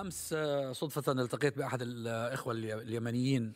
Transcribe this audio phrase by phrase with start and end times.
[0.00, 3.52] أمس آه، صدفة التقيت بأحد الاخوه اليمنيين.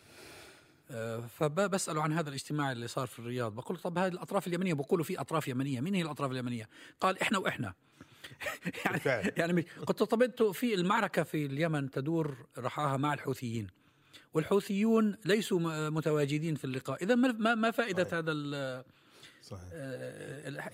[0.91, 3.55] آه، فبسأله عن هذا الاجتماع اللي صار في الرياض.
[3.55, 5.81] بقول طب هذه الأطراف اليمنية بقولوا في أطراف يمنية.
[5.81, 6.69] مين هي الأطراف اليمنية؟
[7.01, 7.75] قال إحنا وإحنا.
[8.85, 13.67] يعني يعني قلت طب أنتم في المعركة في اليمن تدور رحاها مع الحوثيين.
[14.35, 17.03] والحوثيون ليسوا متواجدين في اللقاء.
[17.03, 18.15] إذا ما ما فائدة صحيح.
[18.15, 18.33] هذا
[19.45, 19.69] صحيح.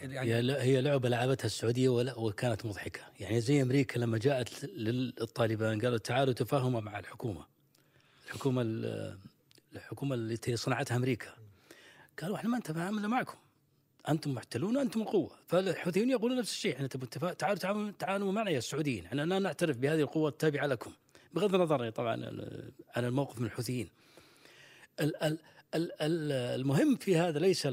[0.02, 3.00] يعني هي لعبة لعبتها السعودية وكانت مضحكة.
[3.20, 7.46] يعني زي أمريكا لما جاءت للطالبان قالوا تعالوا تفاهموا مع الحكومة.
[8.26, 8.62] الحكومة
[9.72, 11.34] الحكومة التي صنعتها أمريكا.
[12.22, 13.38] قالوا إحنا ما نتفاهم معكم.
[14.08, 16.76] أنتم محتلون وأنتم القوه فالحوثيون يقولون نفس الشيء.
[16.76, 19.04] إحنا تعالوا تعالوا تعالوا معنا يا السعوديين.
[19.04, 20.92] إحنا لا نعترف بهذه القوة التابعة لكم.
[21.32, 22.12] بغض النظر طبعا
[22.96, 23.90] عن الموقف من الحوثيين.
[25.74, 27.68] المهم في هذا ليس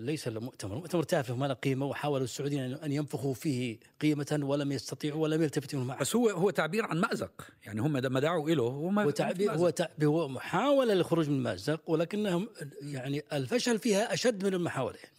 [0.00, 5.22] ليس المؤتمر، المؤتمر تافه ما له قيمة وحاولوا السعوديين ان ينفخوا فيه قيمة ولم يستطيعوا
[5.22, 6.00] ولم يلتفتوا معه.
[6.00, 9.52] بس هو هو تعبير عن مأزق، يعني هم لما دعوا له هو ما هو تعبير
[9.52, 12.48] هو تعبير هو محاولة للخروج من المازق ولكنهم
[12.82, 15.14] يعني الفشل فيها أشد من المحاولة يعني.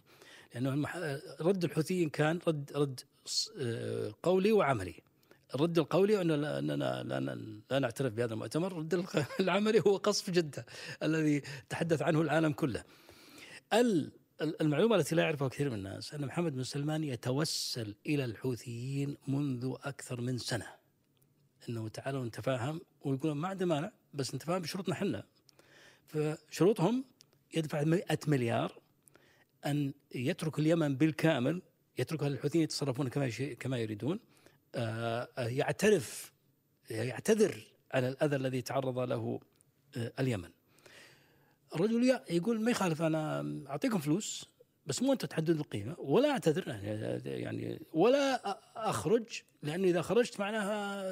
[0.56, 0.90] لأنه
[1.42, 3.00] رد الحوثيين كان رد رد
[3.60, 4.96] آه، قولي وعملي.
[5.56, 7.36] الرد القولي اننا أننا لا,
[7.72, 9.06] لا نعترف بهذا المؤتمر، الرد
[9.40, 10.66] العملي هو قصف جدة
[11.04, 12.84] الذي تحدث عنه العالم كله.
[14.42, 19.76] المعلومة التي لا يعرفها كثير من الناس أن محمد بن سلمان يتوسل إلى الحوثيين منذ
[19.84, 20.68] أكثر من سنة.
[21.70, 25.24] إنه تعالوا نتفاهم ويقولون ما عندنا مانع بس نتفاهم بشروطنا إحنا.
[26.08, 27.06] فشروطهم
[27.54, 28.80] يدفع 100 مليار
[29.66, 31.62] أن يترك اليمن بالكامل
[31.98, 34.20] يتركها للحوثيين يتصرفون كما كما يريدون
[34.76, 36.34] آه، يعترف
[36.90, 39.40] يعتذر على الأذى الذي تعرض له
[39.98, 40.50] آه، اليمن.
[41.76, 44.46] الرجل يقول ما يخالف أنا أعطيكم فلوس
[44.86, 46.68] بس مو أنتم تحددون القيمة ولا أعتذر
[47.26, 51.04] يعني ولا أخرج لأنه إذا خرجت معناها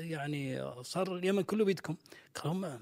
[0.00, 1.96] يعني صار اليمن كله بيدكم.
[2.34, 2.78] قالوا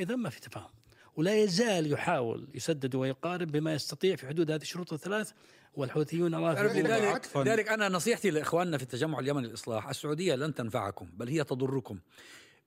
[0.00, 0.70] إذا ما في تفاهم.
[1.16, 5.32] ولا يزال يحاول يسدد ويقارب بما يستطيع في حدود هذه الشروط الثلاث
[5.74, 11.44] والحوثيون لذلك لذلك أنا نصيحتي لإخواننا في التجمع اليمني الإصلاح السعودية لن تنفعكم بل هي
[11.44, 11.98] تضركم.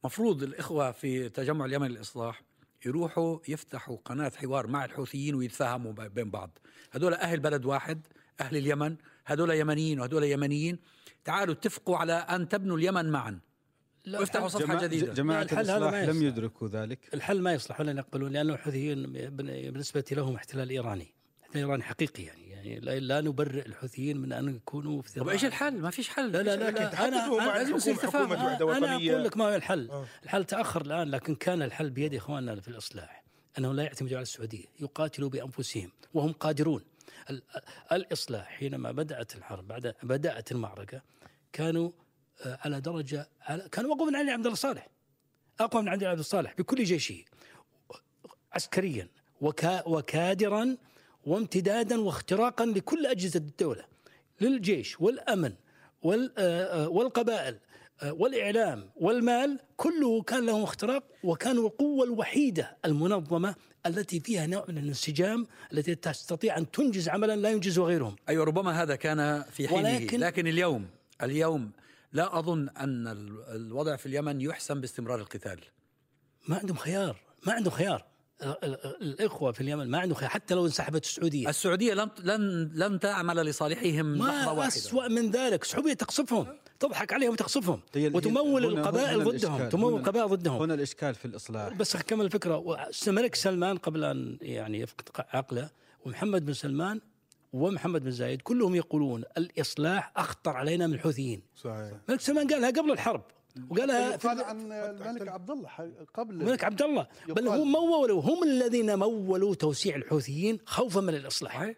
[0.04, 2.42] مفروض الإخوة في تجمع اليمن الإصلاح
[2.86, 6.60] يروحوا يفتحوا قناة حوار مع الحوثيين ويتفاهموا بين بعض.
[6.92, 8.08] هذول أهل بلد واحد
[8.42, 8.96] أهل اليمن
[9.26, 10.80] هذول يمنيين وهذول يمنيين.
[11.24, 13.40] تعالوا اتفقوا على أن تبنوا اليمن معا.
[14.08, 15.14] وافتحوا صفحة جماعة جديدة.
[15.14, 20.70] جماعة الإصلاح لم يدركوا ذلك؟ الحل ما يصلح ولا يقبلون لأنه الحوثيين بالنسبة لهم احتلال
[20.70, 21.14] إيراني.
[21.44, 22.53] احتلال إيراني حقيقي يعني.
[22.66, 26.32] يعني لا, لا نبرئ الحوثيين من أن يكونوا في طب إيش الحل؟ ما فيش حل.
[26.32, 27.08] لا لا لا, لا.
[27.08, 29.90] أنا لازم يصير تفاهم أنا أقول لك ما هو الحل.
[29.90, 30.08] أوه.
[30.24, 33.24] الحل تأخر الآن لكن كان الحل بيد إخواننا في الإصلاح
[33.58, 36.84] أنهم لا يعتمدوا على السعودية يقاتلوا بأنفسهم وهم قادرون.
[37.92, 41.02] الإصلاح حينما بدأت الحرب بعد بدأت المعركة
[41.54, 41.92] كانوا
[42.46, 44.88] آه، على درجة على كانوا أقوى من علي عبد الله صالح.
[45.60, 47.24] أقوى من علي عبد الصالح بكل جيشه
[48.54, 49.08] عسكريا
[49.42, 50.78] وكا وكادرا
[51.26, 53.86] وامتدادا واختراقا لكل أجهزة الدولة
[54.42, 55.54] للجيش والأمن
[56.06, 57.60] آه، آه، والقبائل
[58.04, 65.48] والإعلام والمال كله كان لهم اختراق وكانوا القوة الوحيدة المنظمة التي فيها نوع من الانسجام
[65.74, 68.16] التي تستطيع أن تنجز عملا لا ينجزه غيرهم.
[68.30, 69.80] أيوه ربما هذا كان في حينه.
[69.82, 70.88] ولكن لكن اليوم
[71.24, 71.72] اليوم
[72.14, 73.08] لا أظن أن
[73.56, 75.60] الوضع في اليمن يحسن باستمرار القتال.
[76.48, 77.18] ما عندهم خيار
[77.48, 78.06] ما عندهم خيار.
[79.02, 81.50] الإخوة في اليمن ما عندهم خيار حتى لو انسحبت السعودية.
[81.50, 84.68] السعودية لن لن لن تعمل لصالحهم ما لحظة واحدة.
[84.68, 85.62] اسوء من ذلك.
[85.62, 86.48] السعودية تقصفهم
[86.80, 90.62] تضحك عليهم وتقصفهم وتمول القبائل ضدهم تمول القبائل ضدهم.
[90.62, 91.74] هنا الإشكال في الإصلاح.
[91.74, 92.88] بس أكمل الفكرة.
[93.08, 95.70] الملك سلمان قبل أن يعني يفقد عقله
[96.06, 97.02] ومحمد بن سلمان
[97.54, 101.42] ومحمد بن زايد كلهم يقولون الإصلاح أخطر علينا من الحوثيين.
[101.56, 101.92] صحيح.
[102.08, 103.24] الملك سلمان قالها قبل الحرب.
[103.70, 105.70] وقالها قال عن الملك عبد الله
[106.14, 107.08] قبل الملك عبد الله.
[107.28, 111.74] بل هم مولوا هم الذين مولوا توسيع الحوثيين خوفا من الإصلاح.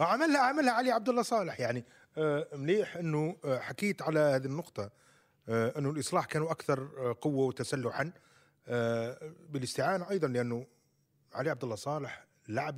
[0.00, 1.60] عملها عملها علي عبد الله صالح.
[1.60, 1.84] يعني
[2.18, 4.90] آه، مليح إنه آه، حكيت على هذه النقطة
[5.48, 6.88] آه، إنه الإصلاح كانوا أكثر
[7.20, 8.12] قوة وتسلحا
[9.50, 10.66] بالاستعانة أيضا لأنه
[11.32, 12.74] علي عبد الله صالح لعب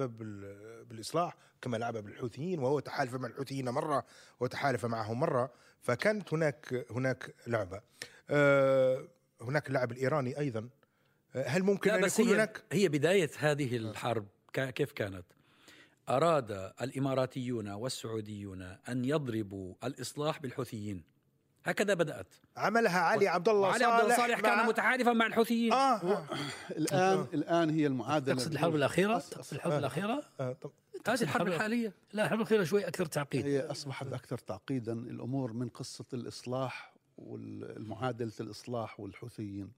[0.88, 4.04] بالإصلاح كما لعب بالحوثيين وهو تحالف مع الحوثيين مرة
[4.40, 7.80] وتحالف معهم مرة فكانت هناك هناك لعبة.
[9.42, 10.68] هناك اللاعب الايراني أيضا
[11.34, 15.24] آه، هل ممكن أن يكون هي هناك هي بداية هذه الحرب كيف كانت؟
[16.08, 21.02] أراد الإماراتيون والسعوديون أن يضربوا الإصلاح بالحوثيين
[21.64, 25.76] هكذا بدأت عملها علي عبد الله علي عبد الله صالح كان متحالفا مع الحوثيين آه.
[25.76, 26.26] آه.
[26.70, 29.78] الان الآن هي المعادلة تقصد الحرب الأخيرة تقصد الحرب آه.
[29.78, 30.56] الأخيرة آه.
[31.08, 35.68] هذه الحرب الحالية لا الحرب الأخيرة شوي أكثر تعقيد هي أصبحت أكثر تعقيدا الأمور من
[35.68, 36.89] قصة الإصلاح
[37.20, 39.72] والمعادلة الإصلاح والحوثيين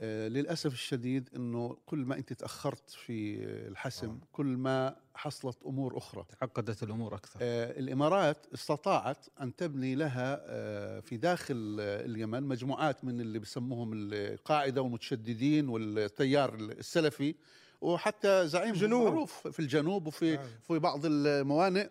[0.00, 4.18] آه، للأسف الشديد إنه كل ما أنت تأخرت في الحسم آه.
[4.32, 11.00] كل ما حصلت أمور أخرى تعقدت الأمور أكثر آه الإمارات استطاعت أن تبني لها آه
[11.00, 17.34] في داخل اليمن مجموعات من اللي بسموهم القاعدة والمتشددين والتيار السلفي
[17.80, 19.08] وحتى زعيم جنوب.
[19.08, 20.46] معروف في الجنوب وفي آه.
[20.62, 21.88] في بعض الموانئ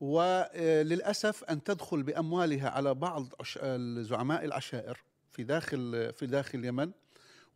[0.00, 3.32] وللأسف أن تدخل بأموالها على بعض
[4.00, 5.02] زعماء العشائر
[5.32, 6.90] في داخل في داخل اليمن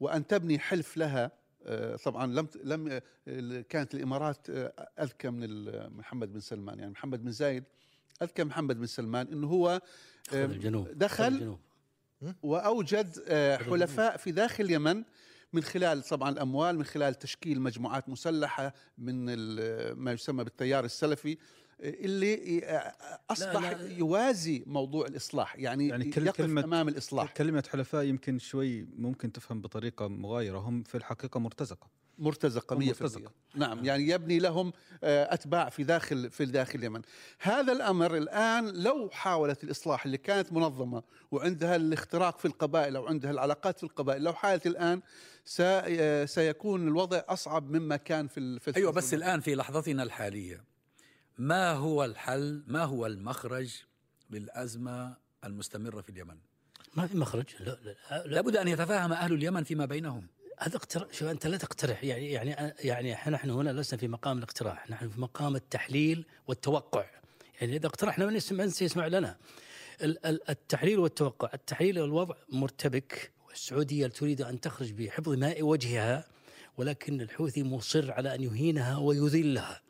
[0.00, 6.32] وأن تبني حلف لها آه، طبعا لم لم آه، كانت الإمارات آه، أذكى من محمد
[6.32, 6.78] بن سلمان.
[6.78, 7.64] يعني محمد بن زايد
[8.22, 9.80] أذكى محمد بن سلمان إنه هو
[10.32, 11.58] الجنوب دخل الجنوب.
[12.42, 13.22] وأوجد
[13.62, 15.04] حلفاء في داخل اليمن
[15.52, 19.24] من خلال طبعا الأموال من خلال تشكيل مجموعات مسلحة من
[19.94, 21.38] ما يسمى بالتيار السلفي.
[21.82, 22.62] اللي
[23.30, 23.98] أصبح لا لا.
[23.98, 27.32] يوازي موضوع الإصلاح يعني, يعني كل يقف كلمة أمام الإصلاح.
[27.32, 32.00] كلمة حلفاء يمكن شوي ممكن تفهم بطريقة مغايرة هم في الحقيقة مرتزقة.
[32.18, 33.32] مرتزقة 100% مرتزقة.
[33.54, 34.72] نعم يعني يبني لهم
[35.04, 37.02] آه، أتباع في داخل في داخل اليمن.
[37.40, 43.30] هذا الأمر الآن لو حاولت الإصلاح اللي كانت منظمة وعندها الاختراق في القبائل أو عندها
[43.30, 45.00] العلاقات في القبائل لو حالت الآن
[45.60, 50.69] آه، سيكون الوضع أصعب مما كان في, في أيوة بس الآن في لحظتنا الحالية
[51.40, 53.74] ما هو الحل ما هو المخرج
[54.30, 56.36] للأزمة المستمرة في اليمن؟
[56.94, 57.78] ما في مخرج لا
[58.10, 60.26] لا لابد أن يتفاهم أهل اليمن فيما بينهم.
[60.58, 64.90] هذا اقتراح شو أنت لا تقترح يعني يعني يعني نحن هنا لسنا في مقام الاقتراح
[64.90, 67.04] نحن في مقام التحليل والتوقع.
[67.60, 69.36] يعني إذا اقترحنا من يسمع من سيسمع لنا.
[70.48, 76.24] التحليل والتوقع التحليل الوضع مرتبك والسعودية تريد أن تخرج بحفظ ماء وجهها
[76.76, 79.89] ولكن الحوثي مصر على أن يهينها ويذلها.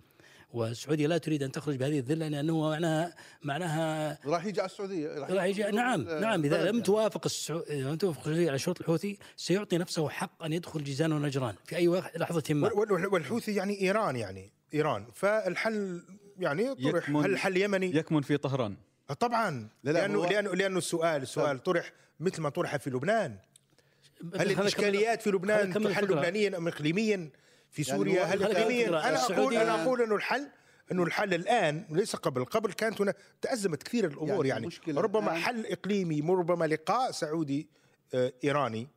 [0.53, 5.45] والسعودية لا تريد أن تخرج بهذه الذلة لأنه معناها معناها راح يجي على السعودية راح
[5.45, 10.09] يجي نعم نعم إذا لم توافق السعوديه إذا لم توافق على شروط الحوثي سيعطي نفسه
[10.09, 12.73] حق أن يدخل جيزان ونجران في أي لحظة ما.
[13.13, 15.07] والحوثي يعني إيران يعني إيران.
[15.15, 16.03] فالحل
[16.39, 17.11] يعني طرح.
[17.11, 18.77] هل الحل يمني يكمن في طهران.
[19.21, 19.69] طبعا.
[19.85, 23.37] لا لا لأنه لأنه لأنه السؤال السؤال طرح مثل ما طرح في لبنان.
[24.35, 27.31] هل الإشكاليات في لبنان تحل لبنانيا أم اقليميا؟
[27.71, 30.49] في يعني سوريا هل اقليميا أنا أقول أنا أقول إنه الحل
[30.93, 35.01] إنه الحل الآن ليس قبل قبل كانت هنا تأزمت كثير الأمور يعني, يعني.
[35.01, 37.69] ربما حل إقليمي ربما لقاء سعودي
[38.15, 38.89] آه، إيراني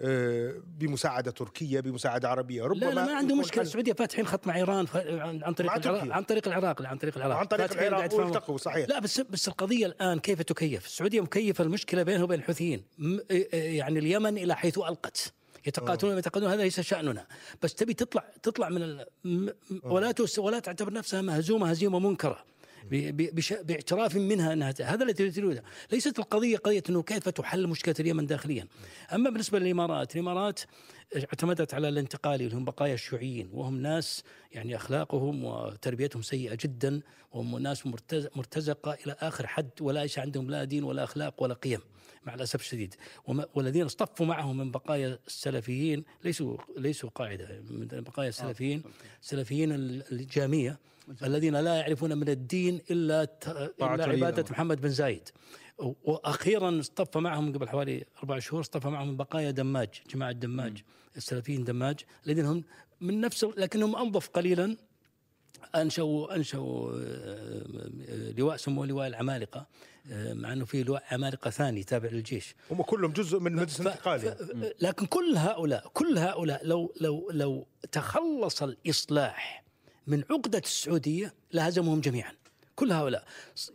[0.00, 2.62] آه، بمساعدة تركيا بمساعدة عربية.
[2.64, 3.62] ربما لا, لا ما عنده مشكلة.
[3.62, 4.86] السعودية فاتحين خط مع إيران
[5.42, 7.36] عن طريق العراق عن طريق العراق عن طريق العراق.
[7.36, 8.88] عن طريق العراق والتقوا صحيح.
[8.88, 12.84] لا بس بس القضية الآن كيف تكيف؟ السعودية مكيفة المشكلة بينه وبين الحوثيين.
[13.52, 15.34] يعني اليمن إلى حيث ألقت.
[15.68, 17.26] يتقاتلون يتقاتلون هذا ليس شأننا
[17.62, 19.06] بس تبي تطلع تطلع من ال...
[19.82, 22.44] ولا ولا تعتبر نفسها مهزومة هزيمة منكرة
[23.62, 25.62] باعتراف منها أنها هذا الذي تريده،
[25.92, 28.66] ليست القضية قضية إنه كيف تحل مشكلة اليمن داخليا.
[29.14, 30.60] أما بالنسبة للإمارات، الإمارات
[31.16, 34.22] اعتمدت على الانتقالي اللي هم بقايا الشيوعيين وهم ناس
[34.52, 37.00] يعني أخلاقهم وتربيتهم سيئة جدا
[37.32, 37.86] وهم ناس
[38.36, 41.80] مرتزقة إلى آخر حد ولا ليس عندهم لا دين ولا أخلاق ولا قيم.
[42.26, 42.94] مع الأسف الشديد.
[43.54, 47.62] والذين اصطفوا معهم من بقايا السلفيين ليسوا ليسوا قاعدة.
[47.70, 48.82] من بقايا السلفيين
[49.22, 49.72] السلفيين
[50.12, 50.78] الجامية
[51.22, 53.28] الذين لا يعرفون من الدين إلا
[53.80, 55.28] إلا عبادة محمد بن زايد.
[55.78, 60.82] وأخيرا اصطفى معهم قبل حوالي أربع شهور اصطفى معهم من بقايا دماج جماعة دماج
[61.16, 62.64] السلفيين دماج الذين هم
[63.00, 64.76] من نفس لكنهم أنظف قليلا.
[65.74, 69.66] أنشأوا أنشأوا آه، لواء سموه لواء العمالقة
[70.10, 72.54] آه، مع إنه في لواء عمالقة ثاني تابع للجيش.
[72.70, 74.36] هم كلهم جزء من مجلس الانتقالي
[74.80, 79.64] لكن كل هؤلاء كل هؤلاء لو لو لو تخلص الإصلاح
[80.06, 82.32] من عقدة السعودية لهزمهم جميعا.
[82.76, 83.24] كل هؤلاء.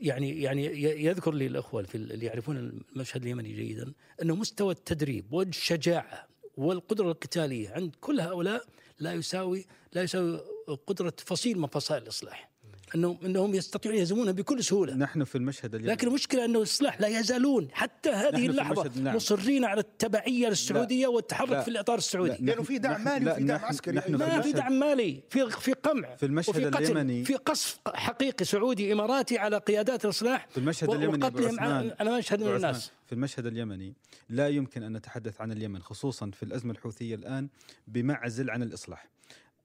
[0.01, 7.11] يعني يعني يذكر لي الاخوه اللي يعرفون المشهد اليمني جيدا إنه مستوى التدريب والشجاعة والقدرة
[7.11, 8.65] القتالية عند كل هؤلاء
[8.99, 10.39] لا يساوي لا يساوي
[10.87, 12.53] قدرة فصيل من فصائل الإصلاح.
[12.95, 14.95] انهم إنهم يستطيعون يهزمونها بكل سهولة.
[14.95, 15.91] نحن في المشهد اليوم.
[15.91, 17.67] لكن المشكلة إنه الإصلاح لا يزالون.
[17.71, 19.15] حتى هذه اللحظة نعم.
[19.15, 21.07] مصرين على التبعية للسعوديه لا.
[21.07, 21.61] والتحرك لا.
[21.61, 22.45] في الإطار السعودي.
[22.45, 23.95] لأنه في دعم مالي وفي دعم عسكري.
[23.95, 25.23] نحن ما في دعم مالي.
[25.29, 26.15] في في قمع.
[26.15, 26.83] في المشهد وفي قتل.
[26.83, 31.59] اليمني في قصف حقيقي سعودي إماراتي على قيادات الإصلاح في المشهد اليمني وقتلهم
[31.99, 32.91] على مشهد من الناس.
[33.05, 33.93] في المشهد اليمني
[34.29, 37.47] لا يمكن أن نتحدث عن اليمن خصوصا في الأزمة الحوثية الآن
[37.87, 39.13] بمعزل عن الإصلاح.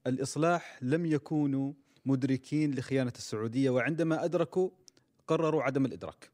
[0.06, 1.72] الإصلاح لم يكونوا
[2.06, 4.70] مدركين لخيانة السعودية وعندما أدركوا
[5.26, 6.30] قرروا عدم الإدراك.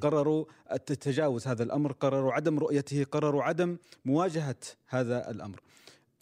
[0.00, 0.44] قرروا
[0.86, 5.60] تجاوز هذا الأمر قرروا عدم رؤيته قرروا عدم مواجهة هذا الأمر.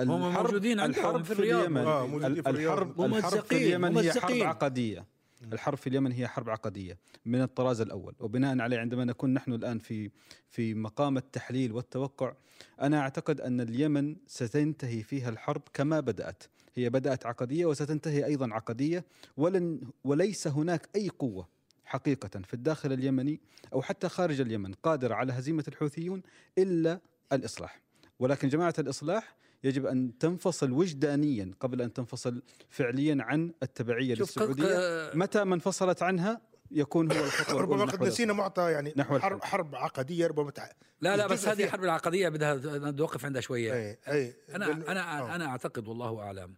[0.00, 1.76] هم موجودين الحرب في اليمن.
[1.76, 5.06] آه الحرب, الحرب في اليمن هي حرب عقدية.
[5.52, 8.14] الحرب في اليمن هي حرب عقدية من الطراز الأول.
[8.20, 10.10] وبناء عليه عندما نكون نحن الآن في
[10.48, 12.34] في مقام التحليل والتوقع
[12.80, 16.42] أنا أعتقد أن اليمن ستنتهي فيها الحرب كما بدأت.
[16.74, 19.04] هي بدأت عقدية وستنتهي أيضا عقدية
[19.36, 21.48] ولن وليس هناك أي قوة
[21.84, 23.40] حقيقة في الداخل اليمني
[23.72, 26.22] أو حتى خارج اليمن قادرة على هزيمة الحوثيون
[26.58, 27.00] إلا
[27.32, 27.80] الإصلاح.
[28.18, 33.52] ولكن جماعة الإصلاح يجب أن تنفصل وجدانيا قبل أن تنفصل فعليا عن
[34.14, 35.10] للسعودية.
[35.10, 36.40] ق- متى ما انفصلت عنها
[36.70, 39.44] يكون هو الخطوة ربما قد نسينا معطى يعني نحو حرب.
[39.44, 40.68] حرب عقدية ربما تع...
[41.00, 42.54] لا لا بس هذه الحرب العقدية بدها
[42.90, 43.72] نوقف عندها شوية.
[43.74, 45.34] اي اي أنا بال- أنا آه.
[45.34, 46.54] أنا أعتقد والله أعلم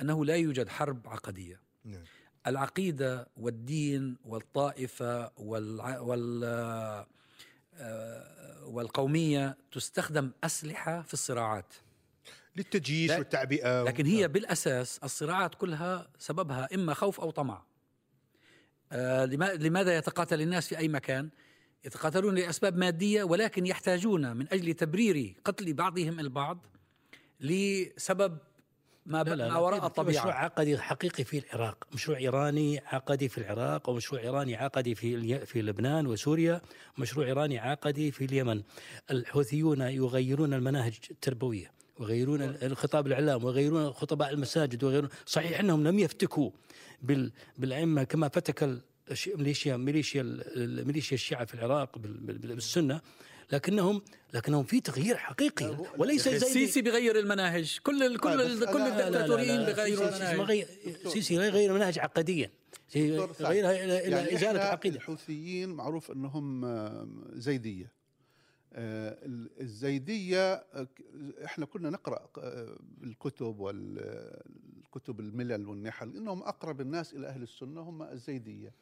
[0.00, 2.04] أنه لا يوجد حرب عقدية نعم.
[2.46, 5.98] العقيدة والدين والطائفة والع...
[6.00, 6.44] وال
[7.74, 11.74] آه، والقومية تستخدم أسلحة في الصراعات
[12.56, 17.62] للتجيش لا- والتعبئة لكن هي بالأساس الصراعات كلها سببها إما خوف أو طمع.
[18.92, 21.28] آه، لما- لماذا يتقاتل الناس في أي مكان؟
[21.84, 26.66] يتقاتلون لأسباب مادية ولكن يحتاجون من أجل تبرير قتل بعضهم البعض
[27.40, 28.38] لسبب
[29.08, 29.22] ما.
[29.24, 30.20] لا ما لا، وراء الطبيعة.
[30.20, 35.62] مشروع عقدي حقيقي في العراق مشروع إيراني عقدي في العراق ومشروع إيراني عقدي في في
[35.62, 36.60] لبنان وسوريا
[36.98, 38.62] مشروع إيراني عقدي في اليمن
[39.10, 46.50] الحوثيون يغيرون المناهج التربوية ويغيرون الخطاب الإعلام ويغيرون خطباء المساجد ويغيرون صحيح أنهم لم يفتكوا
[47.02, 47.32] بال...
[47.58, 48.78] بالأئمة كما فتك
[49.36, 53.00] ميليشيا ميليشيا ال- الميليشيا الشيعة في العراق بال- بال- بالسنة
[53.52, 54.02] لكنهم
[54.34, 55.76] لكنهم في تغيير حقيقي.
[55.98, 57.78] وليس زي السيسي بغير المناهج.
[57.82, 58.18] كل ال...
[58.20, 58.60] كل ال...
[58.60, 62.50] بس كل الدكتاتوريين ما المناهج السيسي لا يغير منهج عقديا.
[62.96, 67.92] غيرها إلى إلى يعني إزالة العقيده الحوثيين معروف إنهم آه، زيدية.
[68.72, 70.88] آه، ال- الزيدية آه،
[71.44, 76.16] إحنا كنا نقرأ آه، الكتب والكتب الملل والنحل.
[76.16, 78.72] إنهم أقرب الناس إلى أهل السنة هم الزيدية.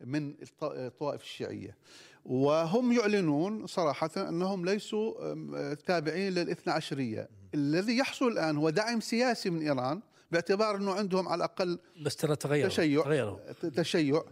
[0.00, 1.76] من الط- الطوائف الشيعية.
[2.24, 7.28] وهم يعلنون صراحة أنهم ليسوا آه، تابعين للاثنى عشرية.
[7.54, 10.00] الذي يحصل الآن هو دعم سياسي من إيران
[10.32, 13.02] باعتبار أنه عندهم على الأقل بس ترى تغيروا تشيع.
[13.02, 13.38] تغيروا.
[13.76, 14.22] تشيع.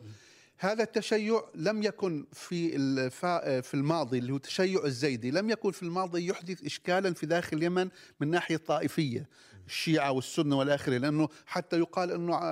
[0.59, 5.83] هذا التشيع لم يكن في الفا في الماضي اللي هو التشيع الزيدي لم يكن في
[5.83, 7.89] الماضي يحدث اشكالا في داخل اليمن
[8.21, 9.29] من ناحية طائفية.
[9.73, 12.43] الشيعة والسنة والاخره لأنه حتى يقال ع-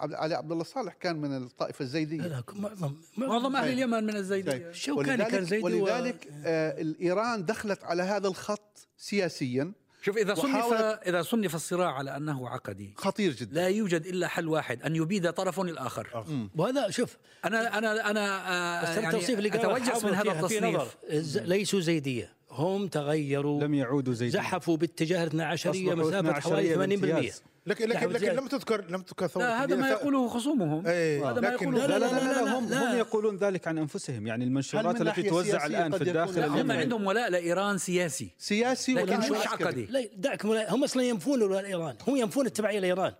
[0.00, 3.72] علي عبد الله صالح كان من الطائفة لا الزيديه لا معظم معظم أهل طيب.
[3.72, 4.52] اليمن من الزيدية.
[4.70, 9.72] الشوكاني كان ولذلك, زيدي و- ولذلك آه الإيران دخلت على هذا الخط سياسيا.
[10.02, 10.72] شوف إذا صنف
[11.06, 13.54] إذا صنف الصراع على أنه عقدي خطير جدا.
[13.54, 16.24] لا يوجد إلا حل واحد أن يبيد طرف الآخر.
[16.56, 18.50] وهذا شوف أنا أنا أنا
[18.82, 20.32] آه يعني التوصيف اللي قاله اتوجس من هذا.
[20.32, 20.96] التصنيف.
[21.48, 22.34] ليسوا زيدية.
[22.54, 27.42] هم تغيروا لم يعودوا زي زحفوا باتجاه 12 أصبحوا مسافة 12 حوالي 80% بامتياز.
[27.66, 28.26] لكن لكن لكن.
[28.26, 29.88] لم تذكر لم تذكر ثورة لا هذا ما.
[29.88, 30.86] يقوله خصومهم.
[30.86, 32.92] إيه، هذا ما يقوله لا، لا، لا لا لا, لا، هم لا.
[32.92, 37.06] هم يقولون ذلك عن أنفسهم يعني المنشورات من التي توزع الآن في الداخل هم عندهم
[37.06, 38.30] ولاء لإيران سياسي.
[38.38, 39.46] سياسي لكن مش.
[39.46, 43.12] عقدي لا دعك هم أصلا ينفون ولاء ايران هم ينفون التبعية لإيران.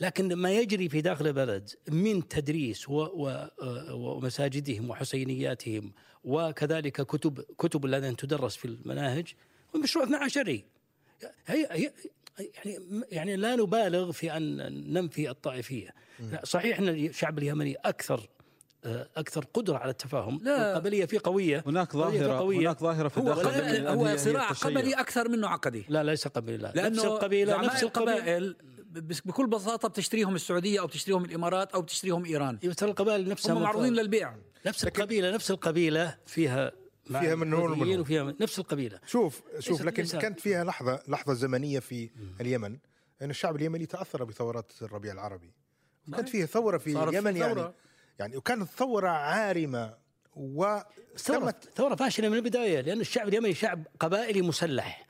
[0.00, 5.92] لكن ما يجري في داخل البلد من تدريس و و آه، ومساجدهم وحسينياتهم
[6.24, 9.34] وكذلك كتب كتب التي تدرس في المناهج
[9.76, 10.62] هو مشروع 12 هي
[11.46, 11.92] هي
[12.64, 12.78] يعني
[13.10, 14.56] يعني لا نبالغ في أن
[14.92, 15.94] ننفي الطائفية
[16.44, 18.28] صحيح أن الشعب اليمني أكثر
[18.84, 20.70] آه، أكثر قدرة على التفاهم لا.
[20.70, 22.58] القبليه فيه قوية هناك ظاهرة قوية.
[22.58, 24.48] هناك ظاهرة في هو هو صراع.
[24.48, 26.88] قبلي أكثر منه عقدي لا ليس قبيله لا.
[26.88, 28.56] نفس لأنه القبيله نفس القبيلة القبائل بس
[29.00, 32.58] بكل بساطة بتشتريهم السعودية أو بتشتريهم الإمارات أو بتشتريهم إيران.
[32.58, 34.34] ترى القبائل نفسها هم معروضين للبيع.
[34.66, 36.72] نفس القبيلة نفس القبيلة فيها
[37.04, 38.00] فيها من هون ومن الحوثيين هون.
[38.00, 39.00] وفيها من نفس القبيلة.
[39.06, 42.78] شوف شوف لكن كانت فيها لحظة لحظة زمنية في اليمن
[43.22, 45.52] إن الشعب اليمني تأثر بثورات الربيع العربي.
[46.12, 47.54] كانت فيها ثورة في اليمن يعني.
[47.54, 47.74] ثورة.
[48.18, 49.94] يعني وكانت ثورة عارمة
[50.36, 50.78] و
[51.16, 55.06] ثورة تمت ثورة فاشلة من البداية لأن الشعب اليمني شعب قبائلي مسلح.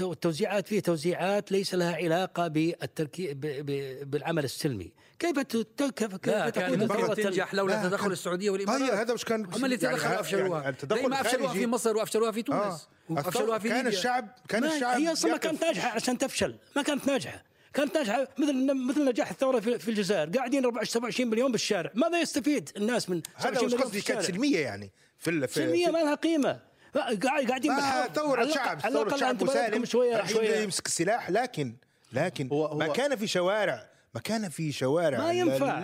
[0.00, 4.92] والتوزيعات فيه توزيعات ليس لها علاقة بالتركي ب- ب- بالعمل السلمي.
[5.18, 5.56] كيف ت-
[5.96, 9.44] كيف كيف لا ال- تنجح لولا لا، تدخل كان- السعودية طيب والامارات هذا وش كان
[9.44, 12.42] هم اللي يعني تدخلوا ه- افشلوها يعني التدخل ما افشلوها في مصر وافشلوها في آه.
[12.42, 13.98] تونس وافشلوها في كان ليبيا.
[13.98, 16.54] الشعب كان الشعب هي أصلا ما كانت ناجحة عشان تفشل.
[16.76, 17.42] ما كانت ناجحة.
[17.74, 20.30] كانت ناجحة مثل مثل نجاح الثورة في, في الجزائر.
[20.30, 21.90] قاعدين 27 مليون بالشارع.
[21.94, 25.54] ماذا يستفيد الناس من هذا 27 وش مليون قصدي كانت؟ سلميه يعني في ال- في
[25.54, 26.71] سلمية في- ما لها قيمة.
[26.94, 30.28] قاعدين بالحرب ثورة على الأقل- شعب ثورة شعب مسالم شوية راح
[30.62, 31.30] يمسك السلاح.
[31.30, 31.74] لكن
[32.12, 35.80] لكن هو- هو- ما كان في شوارع ما كان في شوارع ما ينفع.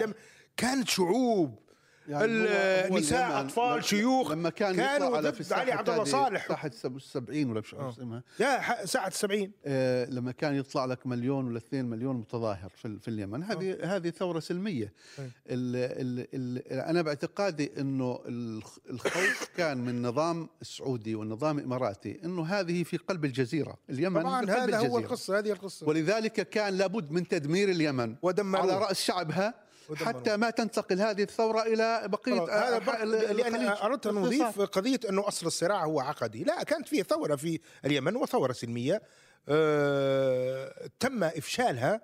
[0.56, 1.58] كانت شعوب.
[2.08, 6.46] يعني هو- هو نساء أطفال شيوخ لما كان كانوا على في علي عبد الله صالح
[6.46, 7.90] تحت 70 ولا مش آه.
[7.90, 12.70] اسمها يا ح- ساعة 70 آه، لما كان يطلع لك مليون ولا اثنين مليون متظاهر
[12.76, 15.24] في, في اليمن هذه هذه ثورة سلمية أي.
[15.24, 15.30] ال
[15.76, 22.82] ال ال أنا باعتقادي إنه الخ- الخوف كان من النظام السعودي والنظام الاماراتي إنه هذه
[22.82, 24.98] في قلب الجزيرة اليمن طبعا هذا هو الجزيرة.
[24.98, 28.62] القصة هذه القصة ولذلك كان لابد من تدمير اليمن ودمروه.
[28.62, 29.54] على رأس شعبها.
[29.94, 33.68] حتى ما تنتقل هذه الثورة إلى بقية هذا لأن.
[33.68, 36.44] أردت أن أضيف قضية أنه أصل الصراع هو عقدي.
[36.44, 39.02] لا كانت فيه ثورة في اليمن وثورة سلمية.
[39.48, 42.00] آه تم إفشالها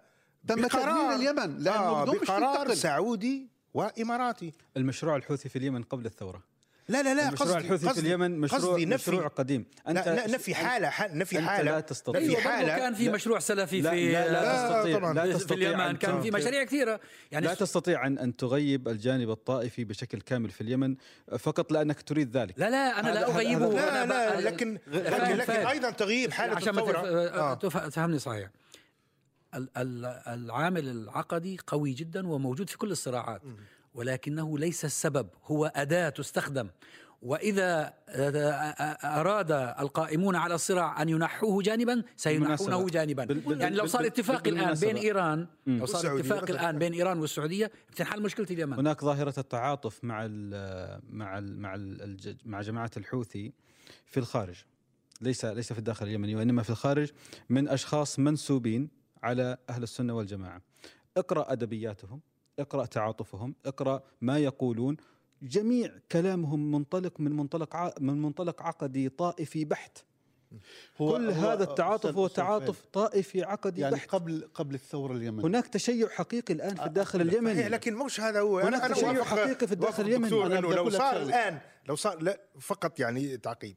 [0.48, 2.74] تم بقرار- تدمير اليمن لأنه آه بقرار.
[2.74, 4.52] سعودي وإماراتي.
[4.76, 6.42] المشروع الحوثي في اليمن قبل الثورة.
[6.88, 9.10] لا لا لا المشروع قصدي الحوثي في اليمن مشروع قصدي نفي.
[9.10, 9.66] مشروع قديم.
[9.86, 11.70] لا لا نفي حالة حال نفي حالة.
[11.72, 12.20] لا تستطيع.
[12.20, 12.78] نفي أيوة حالة.
[12.78, 14.98] كان في لا- مشروع سلفي لا في لا, لا لا، تستطيع.
[14.98, 15.14] طبعاً.
[15.14, 17.00] لا في تستطيع اليمن أن كان في مشاريع كثيرة.
[17.32, 20.96] يعني لا تستطيع ان أن تغيب الجانب الطائفي بشكل كامل في اليمن
[21.38, 22.54] فقط لأنك تريد ذلك.
[22.58, 23.68] لا لا أنا لا أغيبه.
[23.72, 25.52] لا لا لكن لكن, لكن.
[25.52, 27.00] أيضا تغيير حالة عشان ما الثوره
[27.56, 27.88] تف- آه.
[27.88, 28.48] تفهمني صحيح.
[29.54, 33.42] ال- ال- العامل العقدي قوي جدا وموجود في كل الصراعات.
[33.94, 36.68] ولكنه ليس السبب هو أداة تستخدم.
[37.22, 37.94] وإذا
[39.04, 42.86] أراد القائمون على الصراع أن ينحوه جانبا سينحونه.
[42.86, 43.24] جانبا.
[43.24, 44.74] بال- بال- يعني لو صار اتفاق الآن.
[44.74, 46.50] بين إيران لو صار اتفاق.
[46.50, 48.72] الآن بين إيران والسعودية بتنحل مشكلة اليمن.
[48.72, 53.52] هناك ظاهرة التعاطف مع ال مع ال مع ال مع جماعة الحوثي
[54.06, 54.56] في الخارج.
[55.20, 57.10] ليس ليس في الداخل اليمني وإنما في الخارج
[57.48, 58.88] من أشخاص منسوبين
[59.22, 60.62] على أهل السنة والجماعة.
[61.16, 62.20] اقرأ أدبياتهم.
[62.58, 64.96] اقرأ تعاطفهم اقرأ ما يقولون.
[65.42, 69.98] جميع كلامهم منطلق من منطلق ع- من منطلق عقدي طائفي بحت.
[71.00, 74.08] هو كل هو هذا التعاطف هو تعاطف طائفي عقدي يعني بحت.
[74.10, 75.44] قبل قبل الثورة اليمنية.
[75.46, 77.68] هناك تشيع حقيقي الآن في الداخل اليمني.
[77.68, 78.58] لكن مش هذا هو.
[78.58, 80.46] هناك تشيع أوافق- حقيقي في الداخل اليمني.
[80.46, 81.16] أنا لو صار.
[81.22, 81.58] الآن
[81.88, 83.76] لو صار لا فقط يعني تعقيب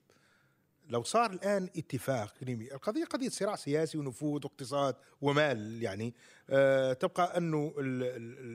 [0.90, 6.14] لو صار الآن اتفاق اقليمي القضية قضية صراع سياسي ونفوذ واقتصاد ومال يعني
[6.50, 7.74] آه تبقى أنه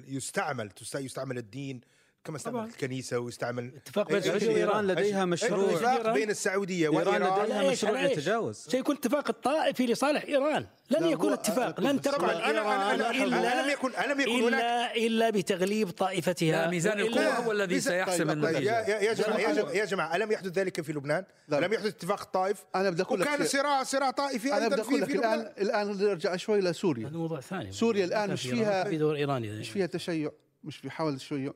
[0.08, 1.80] يستعمل يستعمل الدين
[2.24, 2.64] كما استعمل.
[2.64, 4.86] الكنيسه ويستعمل اتفاق بين إيران وإيران.
[4.86, 10.66] لديها مشروع اتفاق بين السعوديه إيران وايران لديها؟ مشروع؟ يتجاوز سيكون اتفاق طائفي لصالح ايران
[10.90, 15.30] لن لا، يكون اتفاق لن تقبل أنا- أنا- الا ألم يكن- ألم يكن هناك- الا
[15.30, 20.32] بتغليب طائفتها ميزان القوة هو الذي سيحسم طيب، طيب النتيجة يا جماعة يا جماعة, الم
[20.32, 23.46] يحدث ذلك في لبنان؟ الم يحدث اتفاق الطائف؟ أنا بدي أقول لك وكان.
[23.46, 27.72] صراع صراع طائفي أنا بدي أقول لك الان الان نرجع شوي لسوريا هذا موضوع ثاني
[27.72, 30.30] سوريا الآن ما مش فيها- في دور ايراني مش فيها تشيع
[30.64, 31.52] مش في حاول تشيع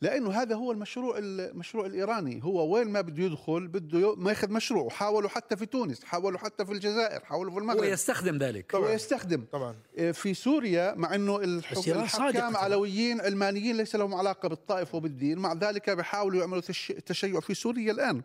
[0.00, 2.44] لأنه هذا هو المشروع المشروع الإيراني.
[2.44, 4.88] هو وين ما بده يدخل بده ما ياخذ مشروع.
[4.90, 8.74] حاولوا حتى في تونس حاولوا حتى في الجزائر حاولوا في هو المغرب يستخدم ذلك.
[8.74, 9.44] هو يستخدم.
[9.52, 9.74] طبعا.
[9.98, 12.06] إيه، في سوريا مع إنه الحكام
[12.52, 12.56] طبعاً.
[12.56, 15.38] علويين علمانيين ليس لهم علاقة بالطائف وبالدين.
[15.38, 18.22] مع ذلك بيحاولوا يعملوا تش- تشيع في سوريا الآن.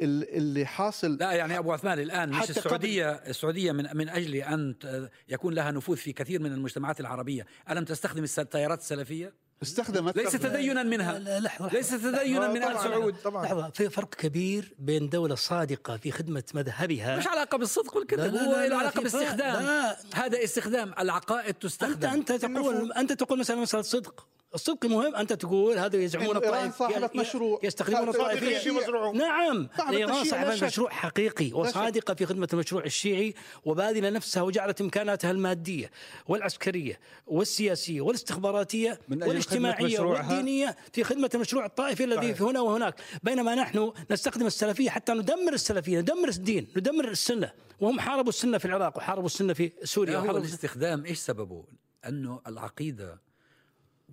[0.00, 4.74] ال- اللي حاصل لا يعني أبو عثمان الآن مش السعودية السعودية من من أجل أن
[5.28, 7.46] يكون لها نفوذ في كثير من المجتمعات العربية.
[7.70, 11.18] ألم تستخدم التيارات السلفية؟ استخدمت ليس تدينا منها.
[11.18, 12.78] لا لحظة ليس تدينا من آل.
[12.80, 13.14] سعود.
[13.24, 13.44] طبعا.
[13.44, 17.16] لحظة في فرق كبير بين دولة صادقة في خدمة مذهبها.
[17.16, 19.02] مش علاقة بالصدق والكذب هو لا، له فرق.
[19.02, 19.62] باستخدام.
[19.62, 19.96] لا.
[20.14, 22.08] هذا استخدام العقائد تستخدم.
[22.08, 24.26] أنت تقول أنت تقول مثلا مساله صدق.
[24.54, 26.38] الصدق مهم أنت تقول هذا يزعمون ي-
[27.14, 27.60] ي- مشروع.
[27.62, 28.56] يستخدمون الطائفيه.
[29.12, 30.66] نعم إيران صاحبة.
[30.66, 35.90] مشروع حقيقي وصادقة في خدمة المشروع الشيعي وباذله نفسها وجعلت إمكاناتها المادية
[36.28, 40.00] والعسكرية والسياسية والاستخباراتية من أجل والاجتماعية.
[40.00, 42.34] والدينية في خدمة المشروع الطائفي الذي.
[42.34, 48.00] في هنا وهناك بينما نحن نستخدم السلفية حتى ندمر السلفية ندمر الدين ندمر السنة وهم
[48.00, 51.64] حاربوا السنة في العراق وحاربوا السنة في سوريا وحاربوا الاستخدام إيش سببه؟
[52.08, 53.25] أنه العقيدة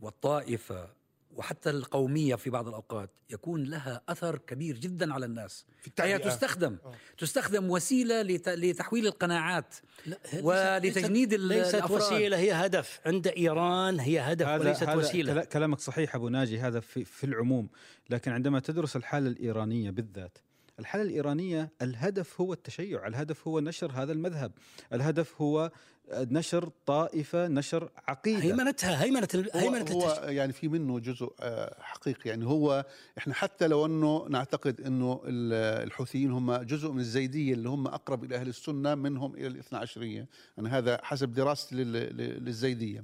[0.01, 0.89] والطائفة
[1.32, 5.65] وحتى القومية في بعض الأوقات يكون لها أثر كبير جدا على الناس.
[5.82, 5.91] في.
[5.99, 6.77] هي تستخدم.
[7.17, 9.75] تستخدم وسيلة لت- لتحويل القناعات
[10.06, 11.91] لا، ولتجنيد ليست, ال- ليست.
[11.91, 12.99] وسيلة هي هدف.
[13.06, 15.34] عند إيران هي هدف هذا وليست هذا وسيلة.
[15.34, 17.69] كلا- كلامك صحيح أبو ناجي هذا في في العموم.
[18.10, 20.38] لكن عندما تدرس الحالة الإيرانية بالذات
[20.79, 24.51] الحالة الإيرانية الهدف هو التشيع الهدف هو نشر هذا المذهب
[24.93, 25.71] الهدف هو
[26.13, 28.41] نشر طائفة نشر عقيدة.
[28.43, 29.59] هيمنتها هيمنة ال- هو,
[29.91, 30.23] هو.
[30.29, 32.29] يعني في منه جزء آه، حقيقي.
[32.29, 32.86] يعني هو
[33.17, 38.23] إحنا حتى لو أنه نعتقد إنه ال- الحوثيين هم جزء من الزيدية اللي هم أقرب
[38.23, 40.27] إلى أهل السنة منهم إلى الاثنا عشرية.
[40.59, 43.03] أنا هذا حسب دراستي لل- لل- للزيدية.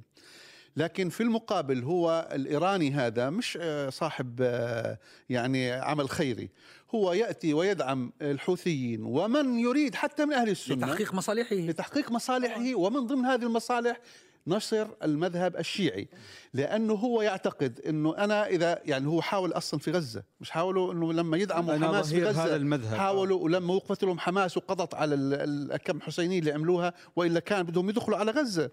[0.76, 6.50] لكن في المقابل هو الإيراني هذا مش آه، صاحب آه، يعني عمل خيري.
[6.94, 11.56] هو يأتي ويدعم الحوثيين ومن يريد حتى من أهل السنة لتحقيق مصالحه.
[11.56, 14.00] لتحقيق مصالحه ومن ضمن هذه المصالح
[14.46, 16.08] نشر المذهب الشيعي
[16.54, 21.12] لأنه هو يعتقد إنه أنا إذا يعني هو حاول أصلا في غزة مش حاولوا إنه
[21.12, 22.98] لما يدعموا حماس في غزة هذا المذهب.
[22.98, 27.88] حاولوا ولما وقفت لهم حماس وقضت على ال- الكم حسينيه اللي عملوها وإلا كان بدهم
[27.90, 28.70] يدخلوا على غزة.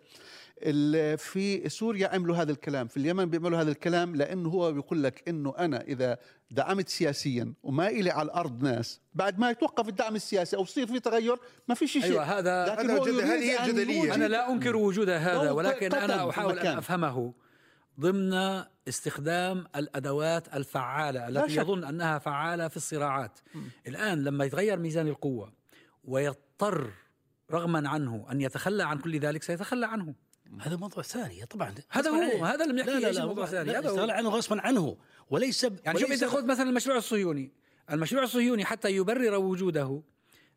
[1.17, 5.53] في سوريا عملوا هذا الكلام في اليمن بيعملوا هذا الكلام لأنه هو بيقول لك إنه
[5.57, 6.17] أنا إذا
[6.51, 10.99] دعمت سياسيا وما إلي على الأرض ناس بعد ما يتوقف الدعم السياسي أو يصير في
[10.99, 14.15] تغير ما في شيء أيوة، هذا- لكن هذا هو جد- هذه الجدلية.
[14.15, 16.77] أنا لا أنكر وجود هذا ولكن أنا أحاول أن.
[16.77, 17.33] أفهمه
[17.99, 21.55] ضمن استخدام الأدوات الفعالة التي.
[21.55, 23.39] يظن أنها فعالة في الصراعات
[23.87, 25.53] الآن لما يتغير ميزان القوة
[26.03, 26.89] ويضطر
[27.51, 30.13] رغما عنه أن يتخلى عن كل ذلك سيتخلى عنه
[30.59, 32.45] هذا موضوع ثاني طبعا هذا هو، عليه.
[32.45, 34.09] هذا اللي بنحكيه، لا لا لا موضوع الثاني؟ لا هذا هو.
[34.09, 34.97] عنه غصبا عنه
[35.29, 37.51] وليس يعني شوف انت خذ مثلا المشروع الصهيوني
[37.91, 40.01] المشروع الصهيوني حتى يبرر وجوده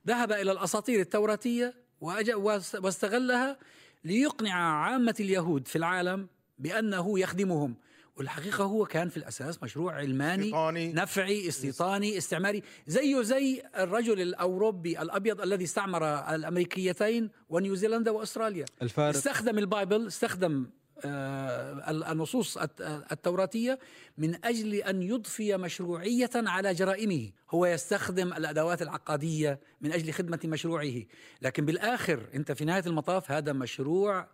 [0.07, 3.59] ذهب إلى الأساطير التوراتية واستغلها
[4.05, 7.77] ليقنع عامة اليهود في العالم بأنه يخدمهم
[8.25, 10.93] والحقيقة هو كان في الأساس مشروع علماني استيطاني.
[10.93, 16.05] نفعي استيطاني استعماري زيه زي الرجل الأوروبي الأبيض الذي استعمر
[16.35, 18.65] الأمريكيتين ونيوزيلندا وأستراليا.
[18.83, 20.67] الفارق استخدم البايبل استخدم
[21.05, 22.81] آه، النصوص الت-
[23.13, 23.79] التوراتية
[24.19, 27.31] من أجل أن يضفي مشروعية على جرائمه.
[27.51, 31.03] هو يستخدم الأدوات العقادية من أجل خدمة مشروعه.
[31.43, 34.27] لكن بالآخر أنت في نهاية المطاف هذا مشروع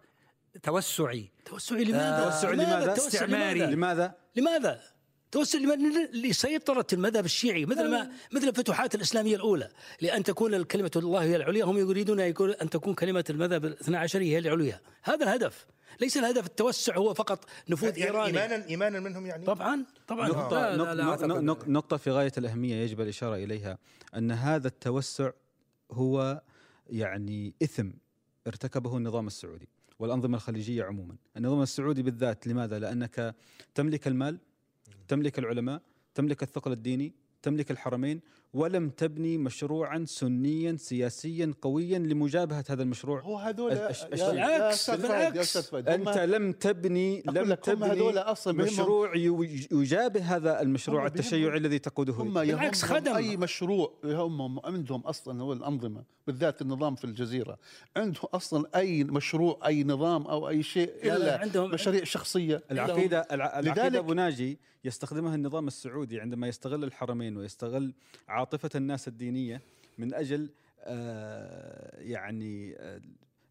[0.63, 3.61] توسعي توسعي لماذا؟ توسع لماذا؟ توسع استعماري.
[3.61, 4.81] لماذا؟ لماذا؟ لماذا؟
[5.33, 9.69] توسع لماذا؟ لسيطرة المذهب الشيعي مثل ما مثل الفتوحات الإسلامية الأولى
[10.01, 13.97] لأن تكون كلمة الله هي العليا هم يريدون أن يكون- أن تكون كلمة المذهب الاثنى
[13.97, 15.67] عشري هي العليا هذا الهدف
[16.01, 20.57] ليس الهدف التوسع هو فقط نفوذ يعني إيراني ايمانا إيمانا منهم يعني طبعا طبعا نقطة
[20.71, 23.79] لا، لا، لا نقطة في غاية الأهمية يجب الإشارة إليها
[24.17, 25.31] أن هذا التوسع
[25.93, 26.43] هو
[26.87, 27.89] يعني إثم
[28.47, 33.35] ارتكبه النظام السعودي والأنظمة الخليجية عموما النظام السعودي بالذات لماذا؟ لأنك
[33.75, 34.39] تملك المال
[35.09, 35.83] تملك العلماء
[36.15, 38.21] تملك الثقل الديني تملك الحرمين
[38.57, 45.75] ولم تبني مشروعا سنيا سياسيا قويا لمجابهة هذا المشروع هو هذول بالعكس، بالعكس.
[45.75, 49.17] أنت لم تبني لم تبني أصلاً مشروع
[49.73, 53.15] يجابه هذا المشروع التشيعي الذي تقوده هم بالعكس خدم.
[53.15, 57.59] أي مشروع هم عندهم أصلا هو الأنظمة بالذات النظام في الجزيرة
[57.97, 62.63] عندهم أصلا أي مشروع أي نظام أو أي شيء لا، لا، الا عندهم- مشاريع شخصية
[62.71, 67.93] العقيدة الع- العقيدة لذلك- أبو ناجي يستخدمها النظام السعودي عندما يستغل الحرمين ويستغل
[68.47, 69.63] عاطفة الناس الدينية
[69.99, 70.49] من أجل
[70.81, 73.01] آه، يعني آه،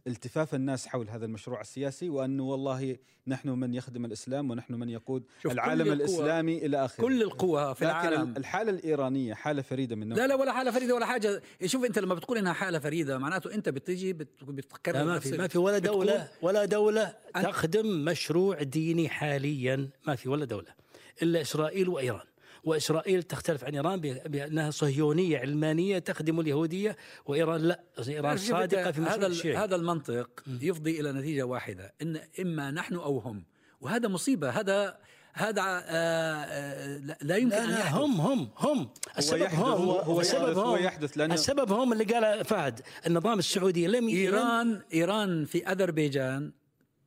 [0.07, 5.23] التفاف الناس حول هذا المشروع السياسي وأنه والله نحن من يخدم الإسلام ونحن من يقود
[5.45, 7.03] العالم الإسلامي إلى آخره.
[7.03, 8.33] كل القوى في لكن العالم.
[8.37, 11.41] الحالة الإيرانية حالة فريدة من لا نوعها لا ولا حالة فريدة ولا حاجة.
[11.65, 15.37] شوف أنت لما بتقول إنها حالة فريدة معناته أنت بتجي بت- بتكرر لا ما في
[15.37, 19.89] ما في ولا دولة ولا دولة أن- تخدم مشروع ديني حاليا.
[20.07, 20.73] ما في ولا دولة.
[21.21, 22.25] إلا إسرائيل وإيران.
[22.65, 29.01] وإسرائيل تختلف عن إيران ب- بأنها صهيونية علمانية تخدم اليهودية وإيران لا إيران صادقة في
[29.01, 33.43] هذا الشيعي هذا المنطق يفضي إلى نتيجة واحدة إن إما نحن أو هم
[33.81, 34.97] وهذا مصيبة هذا
[35.33, 37.93] هذا آه، آه، لا- لا يمكن لا أن لا يحدث.
[37.95, 38.89] هم هم هم.
[39.17, 40.83] السبب يحدث- هم هو- هو السبب يحدث- هو هم.
[40.83, 46.51] يحدث لأنه- السبب هم اللي قال فهد النظام السعودي لم إيران إيران في أذربيجان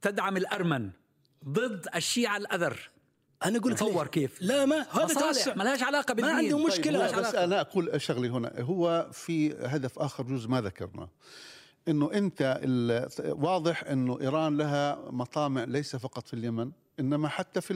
[0.02, 0.90] تدعم الأرمن
[1.48, 2.90] ضد الشيعة الأذر.
[3.44, 6.40] أنا أقول لك تصور؟ كيف لا ما هذا مصالح توسع ما لهاش علاقه بالدين ما
[6.40, 6.98] طيب، مشكلة.
[6.98, 7.34] هو ملهاش بس.
[7.34, 11.08] أنا أقول شغله هنا هو في هدف آخر جزء ما ذكرنا
[11.88, 12.60] إنه أنت
[13.24, 16.70] واضح إنه إيران لها مطامع ليس فقط في اليمن
[17.00, 17.74] إنما حتى في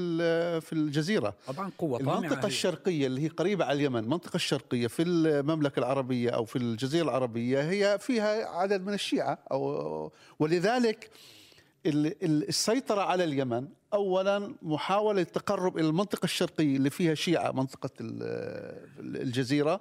[0.61, 1.99] في الجزيرة طبعا قوة
[2.45, 2.47] هي.
[2.49, 7.71] الشرقية اللي هي قريبة على اليمن المنطقة الشرقية في المملكة العربية أو في الجزيرة العربية
[7.71, 11.11] هي فيها عدد من الشيعة أو ولذلك
[11.87, 17.91] ال- ال- السيطرة على اليمن أولا محاولة التقرب إلى المنطقة الشرقية اللي فيها شيعة منطقة
[18.01, 18.23] ال-
[19.23, 19.81] الجزيرة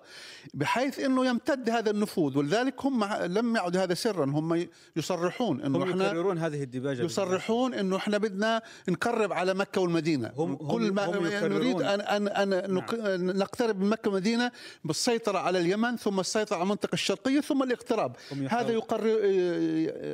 [0.53, 2.37] بحيث أنه يمتد هذا النفوذ.
[2.37, 4.25] ولذلك هم لم يعد هذا سرا.
[4.25, 9.81] هم يصرحون أنه هم إحنا يكررون هذه الدباجة يصرحون إنه إحنا بدنا نقرب على مكة
[9.81, 10.31] والمدينة.
[10.37, 11.57] هم- كل هم- ما هم يكررون.
[11.57, 12.95] نريد ان ان ان نق-
[13.35, 14.51] نقترب من مكة والمدينة
[14.85, 18.15] بالسيطرة على اليمن ثم السيطرة على المنطقة الشرقية ثم الاقتراب.
[18.31, 19.05] هم هذا يقرر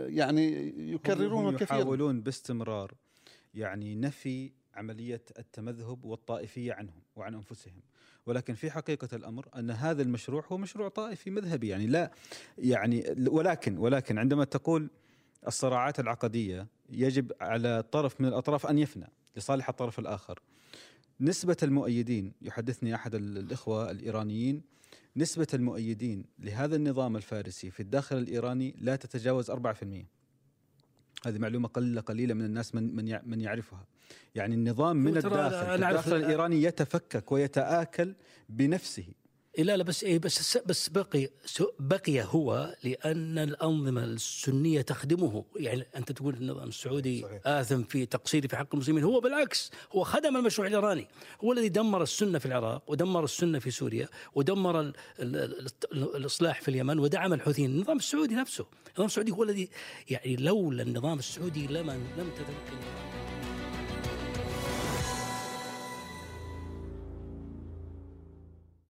[0.09, 2.93] يعني هم يكررونه كثيرا يحاولون باستمرار.
[3.57, 7.81] يعني نفي عملية التمذهب والطائفية عنهم وعن أنفسهم.
[8.25, 11.67] ولكن في حقيقة الأمر أن هذا المشروع هو مشروع طائفي مذهبي.
[11.67, 12.11] يعني لا
[12.57, 14.89] يعني ولكن ولكن عندما تقول
[15.47, 20.39] الصراعات العقدية يجب على طرف من الأطراف أن يفنى لصالح الطرف الآخر.
[21.21, 24.61] نسبة المؤيدين يحدثني أحد ال- الإخوة الإيرانيين
[25.15, 30.07] نسبة المؤيدين لهذا النظام الفارسي في الداخل الإيراني لا تتجاوز 4%
[31.25, 33.85] هذه معلومة قليله قليلة من الناس من من من يعرفها.
[34.35, 38.13] يعني النظام من الداخل الداخل ال- الإيراني يتفكك ويتآكل
[38.49, 39.05] بنفسه.
[39.57, 41.29] إيه لا لا بس إيه بس بس بقي
[41.79, 45.45] بقي هو لأن الأنظمة السنية تخدمه.
[45.55, 47.41] يعني أنت تقول النظام السعودي صحيح.
[47.45, 49.03] آثم في تقصيره في حق المسلمين.
[49.03, 51.07] هو بالعكس هو خدم المشروع الإيراني.
[51.43, 56.15] هو الذي دمر السنة في العراق ودمر السنة في سوريا ودمر ال ال ال ال
[56.15, 57.69] الإصلاح في اليمن ودعم الحوثيين.
[57.71, 58.65] النظام السعودي نفسه
[58.97, 59.69] النظام السعودي هو الذي
[60.09, 62.77] يعني لولا النظام السعودي لما لم تتمكن